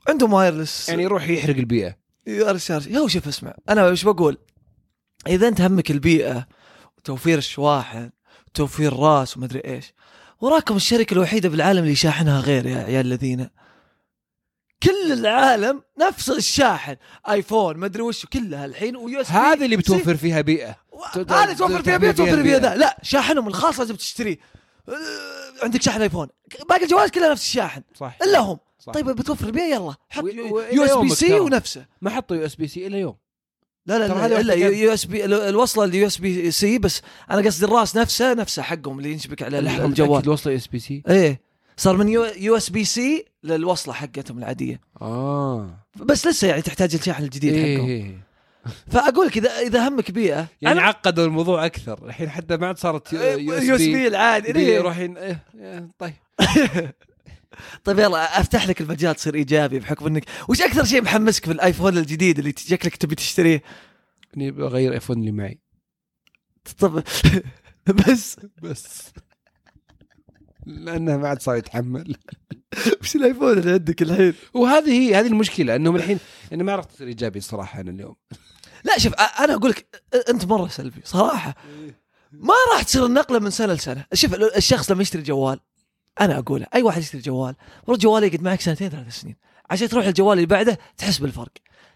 عندهم 0.09 0.33
wireless. 0.33 0.89
يعني 0.89 1.03
يروح 1.03 1.29
يحرق 1.29 1.57
البيئة. 1.57 1.97
يا 2.27 3.07
شوف 3.09 3.29
اسمع. 3.29 3.55
أنا 3.69 3.87
وش 3.87 4.05
بقول؟ 4.05 4.39
إذا 5.27 5.49
أنت 5.49 5.61
همك 5.61 5.91
البيئة 5.91 6.47
وتوفير 6.99 7.39
الشواحن 7.39 8.11
وتوفير 8.49 8.97
راس 8.97 9.37
ومدري 9.37 9.61
إيش 9.65 9.93
وراكم 10.41 10.77
الشركة 10.77 11.15
الوحيدة 11.15 11.49
بالعالم 11.49 11.83
اللي 11.83 11.95
شاحنها 11.95 12.41
غير 12.41 12.67
يا 12.67 12.77
عيال 12.79 13.07
الذين. 13.07 13.49
كل 14.83 15.13
العالم 15.13 15.83
نفس 16.01 16.31
الشاحن. 16.31 16.97
آيفون 17.29 17.77
مدري 17.77 18.03
وش 18.03 18.27
كلها 18.27 18.65
الحين 18.65 18.97
و 18.97 19.21
USB 19.21 19.33
هذه 19.33 19.65
اللي 19.65 19.77
بتوفر 19.77 20.17
فيها 20.17 20.41
بيئة. 20.41 20.77
هذه 21.31 21.53
توفر 21.53 21.83
فيها 21.83 21.97
بيئة 21.97 22.13
توفر 22.13 22.43
فيها. 22.43 22.59
ذا 22.59 22.75
لا 22.75 22.99
شاحنهم 23.03 23.49
الخاص 23.49 23.79
لازم 23.79 23.95
تشتريه. 23.95 24.39
أه، 24.89 24.93
عندك 25.63 25.83
شاحن 25.83 26.03
آيفون. 26.03 26.29
باقي 26.69 26.83
الجوالات 26.83 27.11
كلها 27.11 27.31
نفس 27.31 27.43
الشاحن. 27.43 27.83
صح. 27.95 28.19
إلا 28.23 28.39
هم. 28.39 28.59
صح. 28.79 28.93
طيب 28.93 29.11
بتوفر 29.11 29.51
بيئة 29.51 29.75
يلا. 29.75 29.95
حط 30.09 30.25
USB-C. 30.73 31.41
ونفسه. 31.41 31.87
ما 32.03 32.11
حطوا 32.11 32.37
USB-C 32.37 32.87
إلا 32.87 32.99
يوم. 32.99 33.17
لا 33.87 33.99
لا 33.99 34.43
لا, 34.43 34.55
USB 34.55 35.25
الوصلة 35.25 35.85
ال 35.85 36.07
USB-C 36.07 36.79
بس 36.79 37.03
أنا 37.31 37.47
قصدي 37.47 37.65
الراس 37.65 37.97
نفسه 37.97 38.35
نفسه 38.35 38.63
حقهم 38.63 38.99
اللي 38.99 39.13
ينشبك 39.13 39.43
على 39.43 39.59
الجوال. 39.59 39.91
متأكد 39.91 40.29
وصله 40.29 40.53
USB-C 40.53 41.03
إيه. 41.09 41.50
صار 41.81 41.97
من 41.97 42.09
USB-C 42.37 43.25
للوصلة 43.45 43.95
حقتهم 43.95 44.39
العادية. 44.39 44.81
آه. 45.03 45.85
بس 45.97 46.27
لسه 46.27 46.49
يعني 46.49 46.63
تحتاج 46.63 46.95
الشاحن 46.95 47.25
الجديد 47.25 47.53
حقهم. 47.55 47.89
إيه. 47.89 48.27
فأقول 48.91 49.27
لك 49.27 49.37
اذا 49.37 49.51
إذا 49.59 49.89
همك 49.89 50.11
بيئة 50.11 50.47
يعني 50.63 50.81
أنا- 50.81 50.83
عقدوا 50.83 51.25
الموضوع 51.25 51.67
أكثر. 51.67 52.07
الحين 52.07 52.31
حتى 52.31 52.57
ما 52.57 52.67
عاد 52.67 52.79
صارت 52.79 53.13
يو 53.13 53.21
USB 53.39 54.07
العادي 54.07 54.57
إيه. 54.59 54.75
يروح 54.77 54.97
إيه، 54.97 55.45
إيه، 55.55 55.91
طيب. 55.99 56.15
طيب 57.85 57.99
يلا 57.99 58.41
أفتح 58.41 58.69
لك 58.69 58.81
المجال 58.81 59.15
تصير 59.15 59.35
إيجابي 59.35 59.79
بحكم 59.79 60.07
انك 60.07 60.25
وش 60.49 60.63
أكثر 60.63 60.85
شيء 60.85 61.03
محمسك 61.03 61.45
في 61.45 61.53
الآيفون 61.53 61.99
الجديد 61.99 62.39
اللي 62.39 62.55
شكلك 62.57 62.97
تبي 62.97 63.15
تشتريه؟ 63.15 63.63
إني 64.37 64.51
بغير 64.51 64.93
آيفون 64.93 65.19
اللي 65.21 65.33
معي. 65.33 65.61
طب 66.79 67.03
بس. 68.09 68.37
بس. 68.63 69.13
لأنه 70.67 71.17
ما 71.17 71.29
عاد 71.29 71.43
صار 71.43 71.57
يتحمل 71.57 72.17
وش 73.01 73.17
الآيفون 73.17 73.59
اللي 73.59 73.73
عندك 73.73 74.03
الحين. 74.03 74.35
وهذه 74.55 74.91
هي 74.91 75.15
هذه 75.15 75.27
المشكلة 75.27 75.77
إنهم 75.77 75.97
الحين 75.97 76.19
أنا 76.53 76.63
ما 76.63 76.73
عرفت 76.73 76.91
تصير 76.91 77.07
إيجابي 77.09 77.39
الصراحه 77.39 77.81
أنا 77.81 77.91
اليوم. 77.91 78.15
لا 78.85 78.99
شوف 78.99 79.15
أنا 79.15 79.55
أقول 79.55 79.71
لك 79.71 80.05
أنت 80.29 80.45
مرة 80.45 80.69
سلبي 80.69 81.01
صراحة. 81.05 81.55
ما 82.33 82.55
راح 82.73 82.83
تصير 82.83 83.07
النقلة 83.07 83.39
من 83.39 83.51
سنة 83.51 83.73
لسنة. 83.73 84.05
شوف 84.15 84.35
ال- 84.35 84.57
الشخص 84.57 84.91
لما 84.91 85.03
يشتري 85.03 85.23
جوال 85.23 85.61
أنا 86.21 86.39
أقوله 86.39 86.67
أي 86.75 86.83
واحد 86.83 87.03
يشتري 87.03 87.21
جوال 87.21 87.55
ورد 87.87 87.99
جواله 87.99 88.27
يقعد 88.27 88.43
معك 88.43 88.61
سنتين 88.61 88.89
ثلاث 88.89 89.21
سنين. 89.21 89.37
عشان 89.71 89.89
تروح 89.89 90.07
الجوال 90.07 90.39
اللي 90.39 90.47
بعده 90.47 90.79
تحس 90.97 91.19
بالفرق. 91.19 91.53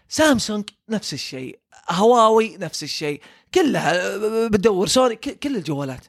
سامسونج 0.09 0.63
نفس 0.89 1.13
الشيء 1.13 1.59
هواوي 1.89 2.57
نفس 2.57 2.83
الشيء 2.83 3.21
كلها 3.53 4.17
بتدور 4.47 4.87
سوني 4.87 5.15
كل 5.15 5.55
الجوالات. 5.55 6.05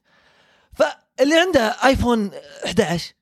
فاللي 1.19 1.39
عنده 1.39 1.61
آيفون 1.61 2.31
11 2.65 3.15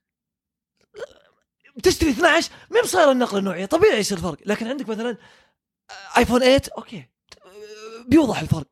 تشتري 1.83 2.11
12 2.11 2.51
ما 2.71 2.81
بصاير 2.83 3.11
النقله 3.11 3.39
النوعية 3.39 3.67
طبيعي 3.67 3.99
يصير 3.99 4.19
فرق 4.19 4.39
لكن 4.47 4.67
عندك 4.67 4.89
مثلا 4.89 5.17
آيفون 6.17 6.41
8 6.41 6.61
okay 6.79 7.09
بيوضح 8.09 8.41
الفرق. 8.41 8.67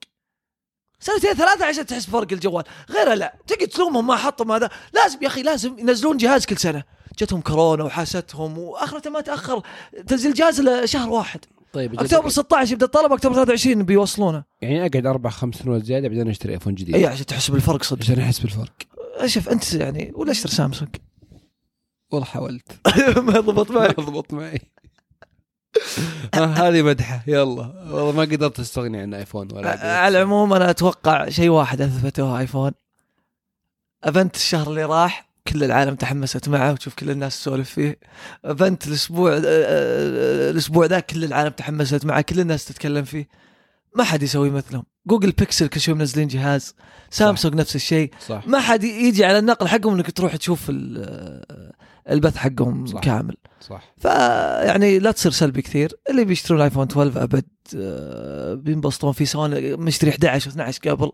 سنتين 1.00 1.34
ثلاثة 1.34 1.66
عشان 1.66 1.86
تحس 1.86 2.06
بفرق 2.06 2.32
الجوال 2.32 2.64
غيره 2.90 3.14
لا 3.14 3.34
تقعد 3.46 3.68
تلومهم 3.68 4.06
ما 4.06 4.16
حطوا 4.16 4.56
هذا 4.56 4.70
لازم 4.92 5.18
يا 5.22 5.26
أخي 5.26 5.42
لازم 5.42 5.78
ينزلون 5.78 6.16
جهاز 6.16 6.46
كل 6.46 6.58
سنة. 6.58 6.84
جتهم 7.18 7.40
كورونا 7.40 7.84
وحاستهم 7.84 8.58
وآخرته 8.58 9.10
ما 9.10 9.20
تأخر 9.20 9.62
تنزيل 10.06 10.34
جهاز 10.34 10.60
الا 10.60 10.86
شهر 10.86 11.10
واحد. 11.10 11.40
طيب 11.72 12.00
أكتوبر 12.00 12.28
16 12.28 12.72
يبدأ 12.72 12.86
الطلب 12.86 13.12
أكتوبر 13.12 13.34
23 13.34 13.82
بيوصلونه. 13.82 14.44
يعني 14.62 14.86
أقعد 14.86 15.06
أربع 15.06 15.30
خمس 15.30 15.54
سنوات 15.54 15.84
زيادة 15.84 16.08
بعدين 16.08 16.28
أشتري 16.28 16.52
آيفون 16.52 16.74
جديد. 16.74 16.94
اي 16.94 17.06
عشان 17.06 17.26
تحس 17.26 17.50
بالفرق 17.50 17.82
صدق. 17.82 18.02
عشان 18.02 18.20
أحس 18.20 18.38
بالفرق. 18.38 18.72
شوف 19.26 19.49
أنت 19.49 19.75
يعني 19.75 20.12
ولا 20.14 20.31
اشتري 20.31 20.52
سامسونج؟ 20.52 20.97
والله 22.11 22.26
حاولت. 22.26 22.88
ما 23.26 23.40
ضبط 23.40 23.71
ما 23.71 23.81
معك 23.81 24.00
ضبط 24.00 24.33
معي. 24.33 24.61
آه، 26.35 26.45
هذه 26.45 26.83
مدحة. 26.83 27.23
يلا. 27.26 27.62
والله 27.90 28.12
ما 28.12 28.23
قدرت 28.23 28.61
أستغني 28.61 28.99
عن 28.99 29.14
ايفون 29.14 29.49
ولا. 29.52 29.99
على 30.00 30.19
العموم 30.19 30.52
أنا 30.52 30.71
أتوقع 30.71 31.28
شيء 31.28 31.49
واحد 31.49 31.81
اثبتوه 31.81 32.38
ايفون 32.38 32.73
event 34.06 34.37
الشهر 34.37 34.69
اللي 34.69 34.85
راح 34.85 35.33
كل 35.49 35.64
العالم 35.64 35.95
تحمست 35.95 36.49
معه 36.49 36.73
وتشوف 36.73 36.95
كل 36.95 37.11
الناس 37.11 37.40
تسولف 37.40 37.71
فيه. 37.71 37.99
event 38.46 38.87
الأسبوع 38.87 39.33
آه، 39.33 39.40
آه، 39.45 40.50
الأسبوع 40.50 40.87
ذا 40.87 41.00
كل 41.00 41.25
العالم 41.25 41.50
تحمست 41.50 42.04
معه 42.04 42.21
كل 42.21 42.40
الناس 42.40 42.64
تتكلم 42.64 43.04
فيه. 43.04 43.28
ما 43.94 44.04
حد 44.04 44.22
يسوي 44.22 44.50
مثلهم. 44.50 44.84
جوجل 45.06 45.30
بيكسل 45.32 45.68
كل 45.68 45.80
شوي 45.80 45.94
منزلين 45.94 46.28
جهاز. 46.28 46.75
سامسونج 47.11 47.54
نفس 47.54 47.76
الشيء. 47.76 48.11
صح. 48.28 48.46
ما 48.46 48.61
حد 48.61 48.84
يجي 48.84 49.25
على 49.25 49.38
النقل 49.38 49.68
حقهم 49.68 49.94
إنك 49.94 50.11
تروح 50.11 50.37
تشوف 50.37 50.66
ال- 50.70 51.72
البث 52.11 52.37
حقهم 52.37 52.87
صح. 52.87 53.00
كامل. 53.00 53.37
صح. 53.61 53.94
فيعني 53.99 54.99
لا 54.99 55.11
تصير 55.11 55.32
سلبي 55.32 55.62
كثير. 55.62 55.92
اللي 56.11 56.25
بيشترون 56.25 56.61
الايفون 56.61 56.87
12 56.90 57.22
أبد 57.22 57.44
آه، 57.76 58.54
بينبسطون 58.54 59.12
في 59.12 59.25
سوني 59.25 59.76
مشتري 59.76 60.11
11 60.11 60.50
و12 60.50 60.88
قبل. 60.88 61.12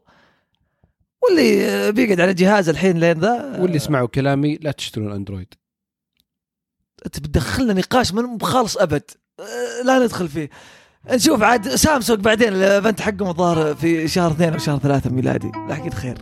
واللي 1.23 1.93
بيقعد 1.93 2.21
على 2.21 2.35
جهاز 2.35 2.69
الحين 2.69 2.99
لين 3.01 3.19
ذا 3.21 3.61
واللي 3.61 3.77
يسمعوا 3.77 4.09
كلامي 4.09 4.57
لا 4.57 4.71
تشترون 4.71 5.13
اندرويد 5.13 5.55
أنت 7.07 7.21
بتدخلنا 7.21 7.73
نقاش 7.73 8.13
من 8.13 8.41
خالص 8.43 8.77
أبد. 8.77 9.03
آه، 9.41 9.83
لا 9.85 9.99
ندخل 9.99 10.29
فيه. 10.29 10.51
نشوف 11.07 11.43
عاد 11.43 11.69
سامسونج 11.69 12.21
بعدين 12.21 12.49
الإيفنت 12.49 13.01
حقهم 13.01 13.29
الظاهر 13.29 13.75
في 13.75 14.09
شهر 14.09 14.31
اثنين 14.31 14.53
أو 14.53 14.59
شهر 14.59 14.79
ثلاثة 14.79 15.11
ميلادي. 15.11 15.51
لاحقين 15.69 15.93
خير. 15.93 16.19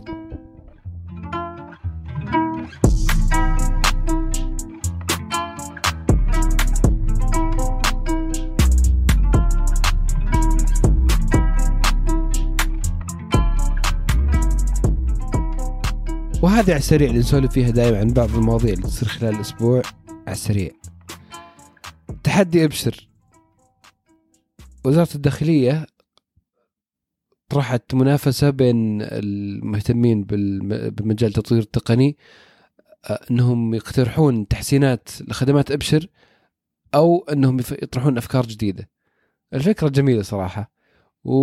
وهذه 16.41 16.69
على 16.71 16.77
السريع 16.77 17.09
اللي 17.09 17.19
نسولف 17.19 17.51
فيها 17.51 17.69
دائما 17.69 17.99
عن 17.99 18.07
بعض 18.07 18.35
المواضيع 18.35 18.73
اللي 18.73 18.83
تصير 18.83 19.07
خلال 19.07 19.35
الأسبوع 19.35 19.81
على 20.27 20.33
السريع. 20.33 20.71
تحدي 22.23 22.65
أبشر. 22.65 23.07
وزارة 24.87 25.15
الداخلية 25.15 25.85
طرحت 27.49 27.93
منافسة 27.93 28.49
بين 28.49 29.01
المهتمين 29.01 30.23
بمجال 30.23 31.29
التطوير 31.29 31.61
التقني 31.61 32.17
آه، 33.09 33.19
إنهم 33.31 33.73
يقترحون 33.73 34.47
تحسينات 34.47 35.09
لخدمات 35.21 35.71
أبشر 35.71 36.07
أو 36.95 37.25
إنهم 37.31 37.59
يطرحون 37.59 38.17
أفكار 38.17 38.45
جديدة. 38.45 38.89
الفكرة 39.53 39.89
جميلة 39.89 40.21
صراحة. 40.21 40.71
و... 41.23 41.33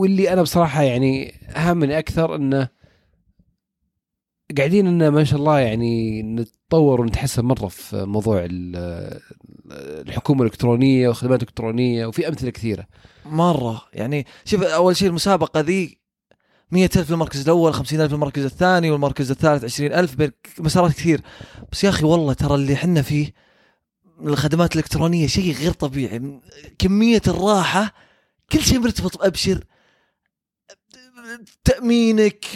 واللي 0.00 0.32
أنا 0.32 0.42
بصراحة 0.42 0.82
يعني 0.82 1.32
هامني 1.48 1.98
أكثر 1.98 2.34
إنه 2.34 2.68
قاعدين 4.58 4.86
إن 4.86 5.08
ما 5.08 5.24
شاء 5.24 5.38
الله 5.38 5.58
يعني 5.58 6.22
نتطور 6.22 7.00
ونتحسن 7.00 7.44
مرة 7.44 7.68
في 7.68 8.04
موضوع 8.04 8.44
ال- 8.44 9.20
الحكومة 10.08 10.40
الإلكترونية 10.42 11.08
والخدمات 11.08 11.42
الإلكترونية 11.42 12.06
وفي 12.06 12.28
أمثلة 12.28 12.50
كثيرة. 12.50 12.86
مرة. 13.26 13.82
يعني 13.92 14.26
شوف 14.44 14.62
أول 14.62 14.96
شيء 14.96 15.08
المسابقة 15.08 15.60
ذي 15.60 15.98
مية 16.70 16.90
ألف 16.96 17.10
للمركز 17.10 17.40
الأول 17.40 17.74
خمسين 17.74 18.00
ألف 18.00 18.12
للمركز 18.12 18.44
الثاني 18.44 18.90
والمركز 18.90 19.30
الثالث 19.30 19.64
عشرين 19.64 19.92
ألف 19.92 20.14
بين 20.14 20.32
مسارات 20.58 20.92
كثير. 20.92 21.20
بس 21.72 21.84
يا 21.84 21.88
أخي 21.88 22.04
والله 22.04 22.32
ترى 22.32 22.54
اللي 22.54 22.76
حنا 22.76 23.02
فيه 23.02 23.32
الخدمات 24.20 24.72
الإلكترونية 24.72 25.26
شيء 25.26 25.52
غير 25.54 25.72
طبيعي. 25.72 26.18
من 26.18 26.40
كمية 26.78 27.22
الراحة 27.28 27.94
كل 28.52 28.60
شيء 28.60 28.78
مرتبط 28.78 29.18
بأبشر. 29.18 29.64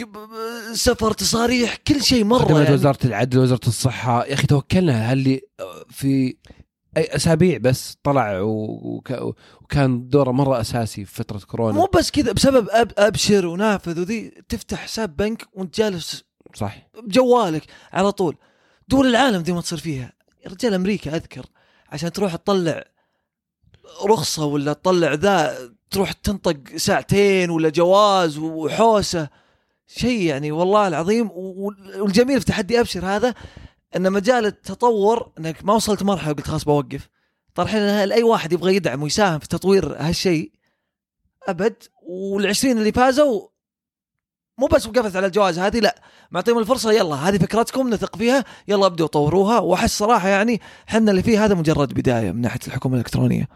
ب- 0.03 0.73
سفر 0.73 1.11
تصاريح 1.13 1.75
كل 1.75 2.03
شيء 2.03 2.23
خدمات 2.23 2.49
يعني. 2.63 2.73
وزارة 2.73 3.05
العدل 3.05 3.39
وزارة 3.39 3.67
الصحة. 3.67 4.25
يا 4.25 4.33
أخي 4.33 4.47
توكلنا 4.47 5.11
هاللي 5.11 5.41
في 5.89 6.37
أي 6.97 7.15
أسابيع 7.15 7.57
بس 7.57 7.97
طلع 8.03 8.39
وكان 9.61 10.07
دوره 10.09 10.31
مرة 10.31 10.61
أساسي 10.61 11.05
في 11.05 11.15
فترة 11.15 11.39
كورونا؟ 11.39 11.77
مو 11.77 11.85
بس 11.95 12.11
كذا 12.11 12.31
بسبب 12.31 12.67
أب 12.69 12.91
أبشر 12.97 13.45
ونافذ 13.45 13.99
وذي 13.99 14.29
تفتح 14.49 14.77
حساب 14.79 15.15
بنك 15.15 15.47
وانت 15.53 15.77
جالس 15.77 16.23
صح. 16.55 16.89
بجوالك 17.03 17.63
على 17.93 18.11
طول. 18.11 18.35
دول 18.87 19.07
العالم 19.07 19.41
دي 19.41 19.51
ما 19.53 19.61
تصير 19.61 19.77
فيها. 19.77 20.13
يا 20.45 20.49
رجال 20.51 20.73
أمريكا 20.73 21.15
أذكر 21.15 21.45
عشان 21.89 22.11
تروح 22.11 22.35
تطلع 22.35 22.83
رخصة 24.05 24.45
ولا 24.45 24.73
تطلع 24.73 25.13
ذا 25.13 25.57
تروح 25.91 26.11
تنطق 26.11 26.57
ساعتين 26.75 27.49
ولا 27.49 27.69
جواز 27.69 28.37
وحوسة. 28.37 29.29
شيء 29.87 30.21
يعني 30.21 30.51
والله 30.51 30.87
العظيم 30.87 31.29
والجميل 31.33 32.39
في 32.39 32.45
تحدي 32.45 32.79
أبشر 32.79 33.05
هذا 33.05 33.33
أن 33.95 34.11
مجال 34.11 34.45
التطور 34.45 35.31
أنك 35.39 35.65
ما 35.65 35.73
وصلت 35.73 36.03
مرحلة 36.03 36.33
قلت 36.33 36.47
خلاص 36.47 36.63
بوقف. 36.63 37.09
طال 37.55 37.65
الحين 37.65 37.81
أي 38.11 38.23
واحد 38.23 38.53
يبغى 38.53 38.75
يدعم 38.75 39.03
ويساهم 39.03 39.39
في 39.39 39.47
تطوير 39.47 39.95
هالشيء 39.99 40.51
أبد 41.47 41.83
وال20 42.01 42.65
اللي 42.65 42.91
فازوا 42.91 43.47
مو 44.57 44.67
بس 44.67 44.87
وقفت 44.87 45.15
على 45.15 45.25
الجوائز 45.27 45.59
هذه 45.59 45.79
لا 45.79 46.01
معطيهم 46.31 46.57
الفرصة 46.57 46.91
يلا 46.91 47.15
هذه 47.15 47.37
فكرتكم 47.37 47.89
نثق 47.89 48.15
فيها 48.15 48.45
يلا 48.67 48.85
ابدوا 48.85 49.07
طوروها. 49.07 49.59
وأحس 49.59 49.97
صراحة 49.97 50.27
يعني 50.27 50.61
حنا 50.87 51.11
اللي 51.11 51.23
فيه 51.23 51.45
هذا 51.45 51.55
مجرد 51.55 51.93
بداية 51.93 52.31
من 52.31 52.41
ناحية 52.41 52.59
الحكومة 52.67 52.95
الإلكترونية. 52.95 53.47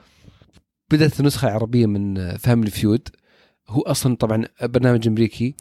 بدأت 0.93 1.19
النسخه 1.19 1.47
العربيه 1.47 1.85
من 1.85 2.37
Family 2.37 2.71
Feud 2.71 3.07
هو 3.69 3.81
أصلا 3.81 4.15
طبعا 4.15 4.45
برنامج 4.61 5.07
أمريكي. 5.07 5.55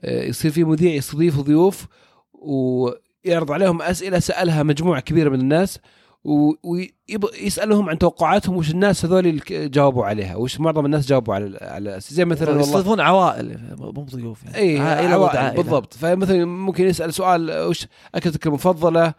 آه، 0.00 0.24
يصير 0.24 0.50
فيه 0.50 0.64
مذيع 0.64 0.94
يستضيف 0.94 1.40
ضيوف 1.40 1.86
ويعرض 2.32 3.52
عليهم 3.52 3.82
أسئلة 3.82 4.18
سألها 4.18 4.62
مجموعة 4.62 5.00
كبيرة 5.00 5.28
من 5.28 5.40
الناس 5.40 5.78
ويسالهم 6.24 7.88
عن 7.88 7.98
توقعاتهم 7.98 8.56
وش 8.56 8.70
الناس 8.70 9.04
هذول 9.04 9.26
اللي 9.26 9.68
جاوبوا 9.68 10.04
عليها 10.04 10.36
وش 10.36 10.60
معظم 10.60 10.86
الناس 10.86 11.06
جاوبوا 11.06 11.34
على 11.34 11.58
على 11.62 11.98
زي 12.00 12.24
مثلا 12.24 12.48
والله 12.48 12.62
يستضيفون 12.62 13.00
عوائل 13.00 13.58
مو 13.78 13.90
ضيوف 13.90 14.44
يعني. 14.44 14.56
اي 14.56 14.78
عوائل 14.78 15.38
عائله 15.38 15.62
بالضبط. 15.62 15.94
فمثلا 15.94 16.44
ممكن 16.44 16.84
يسأل 16.84 17.14
سؤال 17.14 17.66
وش 17.68 17.86
أكلتك 18.14 18.46
المفضلة؟ 18.46 19.14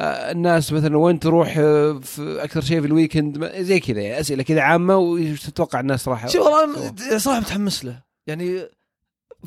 الناس 0.00 0.72
مثلا 0.72 0.98
وين 0.98 1.18
تروح 1.18 1.54
آه، 1.58 2.00
في 2.02 2.44
أكثر 2.44 2.60
شيء 2.60 2.80
في 2.80 2.86
الويكند 2.86 3.52
زي 3.56 3.80
كذا 3.80 4.00
يعني 4.00 4.20
أسئلة 4.20 4.42
كذا 4.42 4.60
عامة 4.60 4.96
وش 4.96 5.42
تتوقع 5.42 5.80
الناس 5.80 6.08
راح 6.08 6.28
شوف 6.28 6.46
والله 6.46 7.18
صراحة 7.18 7.40
متحمس 7.40 7.84
له. 7.84 8.02
يعني 8.26 8.68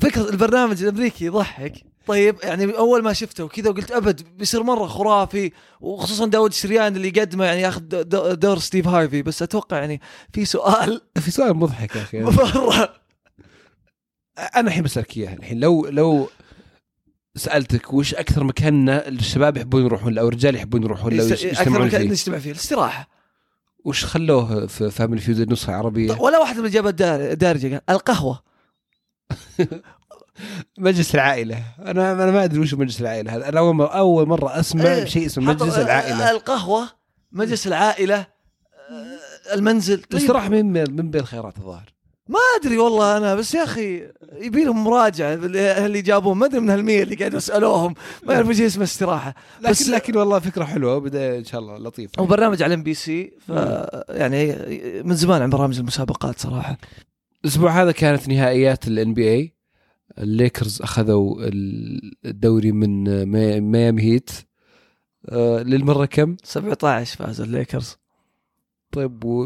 فكرة 0.00 0.30
البرنامج 0.30 0.82
الأمريكي 0.82 1.24
يضحك. 1.24 1.72
طيب 2.06 2.36
يعني 2.42 2.76
أول 2.76 3.02
ما 3.02 3.12
شفته 3.12 3.44
وكذا 3.44 3.70
وقلت 3.70 3.90
أبد 3.90 4.22
بيصير 4.38 4.62
مرة 4.62 4.86
خرافي 4.86 5.52
وخصوصا 5.80 6.26
داود 6.26 6.50
الشريان 6.50 6.96
اللي 6.96 7.08
يقدمه 7.08 7.44
يعني 7.44 7.60
ياخذ 7.60 7.82
دور 8.34 8.58
ستيف 8.58 8.88
هارفي 8.88 9.22
بس 9.22 9.42
أتوقع 9.42 9.78
يعني 9.78 10.00
في 10.32 10.44
سؤال. 10.44 11.00
في 11.24 11.30
سؤال 11.30 11.56
مضحك 11.56 11.96
يا 11.96 12.02
أخي. 12.02 12.20
مرة. 12.22 12.94
أنا 14.56 14.68
الحين 14.68 14.82
بسالك 14.82 15.16
اياه 15.16 15.34
الحين 15.34 15.60
لو 15.60 15.86
لو 15.86 16.28
سألتك 17.36 17.92
وش 17.92 18.14
أكثر 18.14 18.44
مكان 18.44 18.88
الشباب 18.88 19.56
يحبون 19.56 19.84
يروحون 19.84 20.14
له 20.14 20.22
أو 20.22 20.28
الرجال 20.28 20.54
يحبون 20.54 20.82
يروحون 20.82 21.12
له 21.12 21.32
أكثر 21.34 21.70
مكان 21.70 21.88
فيه؟ 22.02 22.10
نجتمع 22.10 22.38
فيه؟ 22.38 22.50
الاستراحة. 22.50 23.08
وش 23.84 24.04
خلوه 24.04 24.66
في 24.66 24.90
Family 24.90 25.20
Feud 25.22 25.40
النسخه 25.40 25.70
العربيه 25.70 26.12
ولا 26.20 26.38
واحد 26.38 26.54
من 26.56 26.60
الاجابات 26.60 26.94
دار- 26.94 27.34
دارجة 27.34 27.82
قال 27.88 27.96
القهوة. 27.96 28.42
مجلس 30.78 31.14
العائلة. 31.14 31.62
أنا 31.78 32.12
أنا 32.12 32.30
ما 32.30 32.44
أدري 32.44 32.60
وش 32.60 32.74
مجلس 32.74 33.00
العائلة. 33.00 33.36
هذا 33.36 33.48
أنا 33.48 33.58
أول 33.58 33.74
مره 33.74 33.86
أول 33.88 34.28
مرة 34.28 34.60
أسمع 34.60 34.84
إيه، 34.84 35.04
بشيء 35.04 35.26
اسمه 35.26 35.44
مجلس 35.44 35.78
العائلة. 35.78 36.30
القهوة 36.30 36.88
مجلس 37.32 37.66
العائلة 37.66 38.16
آه، 38.18 39.54
المنزل. 39.54 40.02
طيب. 40.02 40.30
من 40.52 40.72
من 40.72 41.10
بين 41.10 41.20
الخيارات 41.20 41.58
الظاهر. 41.58 41.95
ما 42.28 42.38
أدري 42.60 42.78
والله 42.78 43.16
أنا 43.16 43.34
بس 43.34 43.54
يا 43.54 43.64
أخي 43.64 44.02
يبي 44.32 44.64
لهم 44.64 44.84
مراجعة 44.84 45.34
اللي 45.34 46.02
جابوهم. 46.02 46.38
ما 46.38 46.46
أدري 46.46 46.60
من 46.60 46.70
هالمية 46.70 47.02
اللي 47.02 47.14
قاعدوا 47.14 47.36
يسالوهم 47.38 47.94
ما 48.26 48.34
يعرفوا 48.34 48.52
شيء 48.52 48.66
اسمه 48.66 48.84
استراحة. 48.84 49.34
لكن 49.60 49.70
بس- 49.70 49.88
لكن 49.88 50.16
والله 50.16 50.38
فكرة 50.38 50.64
حلوة 50.64 50.96
وبدأ 50.96 51.38
إن 51.38 51.44
شاء 51.44 51.60
الله 51.60 51.78
لطيف. 51.78 52.10
هو 52.20 52.26
برنامج 52.26 52.62
على 52.62 52.74
MBC 52.74 53.32
ف 53.40 53.48
يعني 54.08 54.56
من 55.02 55.14
زمان 55.14 55.42
عن 55.42 55.50
برامج 55.50 55.78
المسابقات 55.78 56.38
صراحة. 56.40 56.78
الأسبوع 57.44 57.82
هذا 57.82 57.92
كانت 57.92 58.28
نهائيات 58.28 58.88
ال 58.88 59.14
NBA 59.14 59.52
الليكرز 60.18 60.82
أخذوا 60.82 61.36
الدوري 62.24 62.72
من 62.72 63.24
مي- 63.28 63.60
ميامي 63.60 64.02
هيت. 64.02 64.30
آه، 65.28 65.62
للمرة 65.62 66.04
كم؟ 66.06 66.36
17 66.44 67.16
فازوا 67.16 67.46
الليكرز. 67.46 67.96
طيب 68.92 69.24
و... 69.24 69.44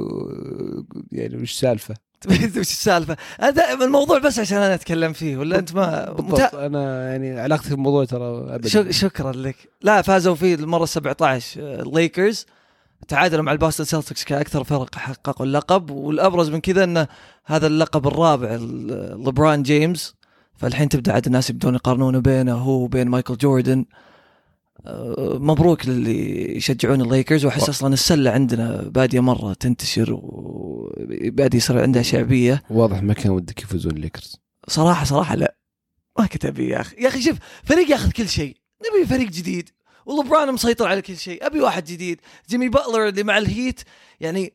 يعني 1.13 1.37
وش 1.37 1.51
السالفه 1.53 1.95
وش 2.57 2.57
السالفة؟ 2.57 3.17
هذا 3.41 3.73
الموضوع 3.85 4.19
بس 4.19 4.39
عشان 4.39 4.59
أنا 4.59 4.75
أتكلم 4.75 5.13
فيه 5.13 5.37
ولا 5.37 5.59
أنت 5.59 5.75
ما 5.75 6.13
بالضبط. 6.13 6.55
أنا 6.55 7.11
يعني 7.11 7.41
علاقتي 7.41 7.69
في 7.69 7.75
الموضوع 7.75 8.05
ترى 8.05 8.55
ابدا. 8.55 8.69
شك- 8.69 8.91
شكرا 8.91 9.33
لك. 9.33 9.57
لا 9.83 10.03
فازوا 10.03 10.35
فيه 10.35 10.55
المرة 10.55 10.85
17 10.85 11.61
آه، 11.63 11.83
الليكرز 11.83 12.47
تعادلوا 13.09 13.43
مع 13.43 13.53
البوستن 13.53 13.85
سيلتكس 13.85 14.25
كأكثر 14.25 14.65
فرق 14.65 14.95
حققوا 14.95 15.47
اللقب 15.47 15.91
والأبرز 15.91 16.51
من 16.51 16.61
كذا 16.61 16.85
إنه 16.85 17.07
هذا 17.45 17.67
اللقب 17.67 18.07
الرابع 18.07 18.55
لبران 19.27 19.63
جيمس. 19.63 20.15
فالحين 20.57 20.89
تبدأ 20.89 21.13
عاد 21.13 21.27
الناس 21.27 21.51
يبدون 21.51 21.75
يقارنونه 21.75 22.19
بينه 22.19 22.55
هو 22.55 22.73
وبين 22.83 23.09
مايكل 23.09 23.37
جوردن. 23.37 23.85
آه، 24.87 25.39
مبروك 25.41 25.87
للي 25.87 26.57
يشجعون 26.57 27.01
الليكرز 27.01 27.45
وأحس 27.45 27.69
أصلا 27.69 27.93
السلة 27.95 28.31
عندنا 28.31 28.83
بادية 28.95 29.21
مرة 29.21 29.53
تنتشر 29.53 30.21
وبادي 31.27 31.57
يصير 31.57 31.83
عندها 31.83 32.03
شعبية. 32.03 32.63
واضح 32.71 33.03
ما 33.03 33.15
كان 33.15 33.31
ودك 33.33 33.63
يفوزون 33.63 33.93
الليكرز. 33.93 34.37
صراحة 34.69 35.05
صراحة 35.05 35.35
لا. 35.35 35.55
ما 36.19 36.27
كنت 36.27 36.45
ابي 36.45 36.69
يا 36.69 36.81
أخي. 36.81 36.97
يا 36.99 37.09
أخي 37.09 37.23
شوف 37.23 37.37
فريق 37.65 37.91
ياخذ 37.91 38.11
كل 38.11 38.29
شيء. 38.29 38.57
نبي 38.91 39.07
فريق 39.07 39.29
جديد. 39.29 39.69
ولبران 40.07 40.53
مسيطر 40.53 40.87
على 40.89 41.03
كل 41.03 41.17
شيء. 41.17 41.47
أبي 41.47 41.61
واحد 41.61 41.85
جديد. 41.85 42.21
جيمي 42.49 42.69
باتلر 42.69 43.09
اللي 43.09 43.23
مع 43.23 43.39
الهيت 43.39 43.81
يعني 44.21 44.53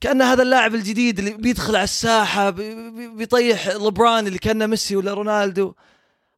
كأن 0.00 0.22
هذا 0.22 0.42
اللاعب 0.42 0.74
الجديد 0.74 1.18
اللي 1.18 1.30
بيدخل 1.30 1.76
على 1.76 1.84
الساحة 1.84 2.50
بي- 2.50 2.90
بي- 2.90 3.08
بيطيح 3.08 3.68
لبران 3.68 4.26
اللي 4.26 4.38
كأنه 4.38 4.66
ميسي 4.66 4.96
ولا 4.96 5.14
رونالدو. 5.14 5.74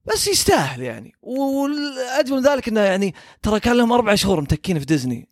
بس 0.07 0.29
يستاهل 0.29 0.83
يعني. 0.83 1.14
والأجمل 1.23 2.37
من 2.37 2.43
ذلك 2.43 2.69
إنه 2.69 2.81
يعني 2.81 3.14
ترى 3.43 3.61
كان 3.61 3.77
لهم 3.77 3.93
أربع 3.93 4.14
شهور 4.14 4.41
متكين 4.41 4.79
في 4.79 4.85
ديزني. 4.85 5.29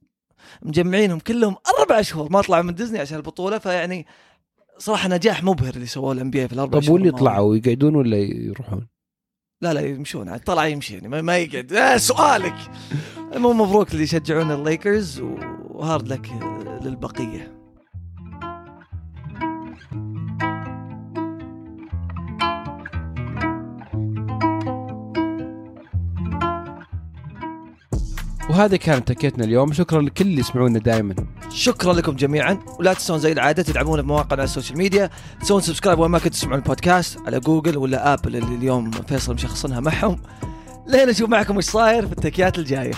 مجمعينهم 0.62 1.18
كلهم 1.18 1.56
أربع 1.78 2.02
شهور 2.02 2.32
ما 2.32 2.40
طلعوا 2.42 2.62
من 2.62 2.74
ديزني 2.74 2.98
عشان 2.98 3.16
البطولة 3.16 3.58
فيعني 3.58 4.06
صراحة 4.78 5.08
نجاح 5.08 5.44
مبهر 5.44 5.74
اللي 5.74 5.86
سووه 5.86 6.12
ال 6.12 6.21
NBA 6.21 6.46
في 6.46 6.52
الأربع 6.52 6.80
طب 6.80 6.88
واللي. 6.88 7.10
طلعوا 7.10 7.56
يقعدون 7.56 7.94
ولا 7.94 8.16
يروحون؟ 8.16 8.86
لا 9.62 9.74
لا 9.74 9.80
يمشون 9.80 10.28
عاد 10.28 10.40
طلع 10.40 10.66
يمشي 10.66 10.94
يعني 10.94 11.08
ما, 11.08 11.22
ما 11.22 11.38
يقعد 11.38 11.72
آه 11.72 11.96
سؤالك 11.96 12.54
المهم 13.34 13.60
مبروك 13.60 13.92
اللي 13.92 14.02
يشجعون 14.02 14.50
الليكرز 14.50 15.20
و 15.70 15.78
hard 15.78 16.08
luck 16.08 16.30
للبقية 16.82 17.55
وهذه 28.56 28.76
كانت 28.76 29.08
تكيتنا 29.08 29.44
اليوم. 29.44 29.72
شكرا 29.72 30.02
لكل 30.02 30.24
اللي 30.24 30.40
يسمعونا 30.40 30.78
دائما. 30.78 31.14
شكرا 31.50 31.92
لكم 31.92 32.16
جميعا. 32.16 32.58
ولا 32.78 32.92
تنسون 32.92 33.18
زي 33.18 33.32
العادة 33.32 33.62
تدعمونا 33.62 34.02
بمواقعنا 34.02 34.42
على 34.42 34.44
ال 34.44 34.49
social 34.49 34.78
media. 34.78 35.10
تسوون 35.40 35.60
subscribe 35.60 35.98
وين 35.98 36.10
ما 36.10 36.18
كنتوا 36.18 36.30
تسمعون 36.30 36.58
البودكاست 36.58 37.18
على 37.26 37.40
جوجل 37.40 37.76
ولا 37.76 38.12
ابل 38.12 38.36
اللي 38.36 38.54
اليوم 38.54 38.90
فيصل 38.90 39.34
مشخصنها 39.34 39.80
معهم. 39.80 40.18
لين 40.86 41.08
نشوف 41.08 41.28
معكم 41.30 41.56
وش 41.56 41.64
صاير 41.64 42.06
في 42.06 42.12
التكيات 42.12 42.58
الجاية. 42.58 42.92